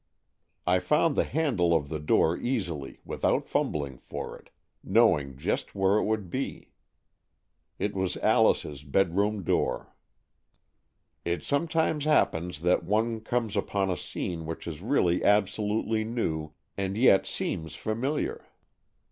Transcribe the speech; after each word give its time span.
I 0.65 0.79
found 0.79 1.15
the 1.15 1.25
handle 1.25 1.75
of 1.75 1.89
the 1.89 1.99
door 1.99 2.35
easily, 2.35 3.01
without 3.05 3.47
fumbling 3.47 3.99
for 3.99 4.35
it, 4.35 4.49
knowing 4.83 5.37
just 5.37 5.75
where 5.75 5.97
it 5.99 6.05
would 6.05 6.27
be. 6.31 6.71
It 7.77 7.93
was 7.93 8.17
Alice's 8.17 8.83
bedroom 8.83 9.43
door. 9.43 9.93
162 11.21 11.29
AN 11.29 11.33
EXCHANGE 11.35 11.35
OF 11.35 11.35
SOULS" 11.35 11.35
It 11.35 11.43
sometimes 11.47 12.05
happens 12.15 12.61
that 12.61 12.83
one 12.83 13.19
comes 13.21 13.55
upon 13.55 13.91
a 13.91 13.95
scene 13.95 14.47
which 14.47 14.65
is 14.65 14.81
really 14.81 15.23
absolutely 15.23 16.03
new, 16.03 16.53
and 16.75 16.97
yet 16.97 17.27
seems 17.27 17.75
familiar. 17.75 18.47